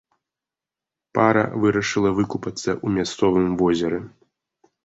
Пара 1.17 1.43
вырашыла 1.65 2.11
выкупацца 2.21 2.65
ў 2.65 2.87
мясцовым 2.97 3.47
возеры. 3.61 3.99